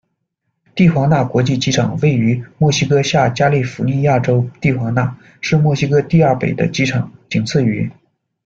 [0.73, 7.87] 蒂华纳国际机场位于墨西哥下加利福尼亚州蒂华纳，是墨西哥第二北的机场，仅次于。